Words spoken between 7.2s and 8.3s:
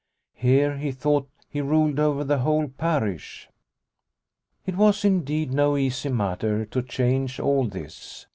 all this.